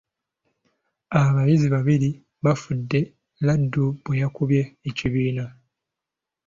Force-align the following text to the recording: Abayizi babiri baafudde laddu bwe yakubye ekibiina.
Abayizi 1.21 1.67
babiri 1.75 2.09
baafudde 2.43 2.99
laddu 3.45 3.85
bwe 4.03 4.15
yakubye 4.21 4.61
ekibiina. 4.89 5.45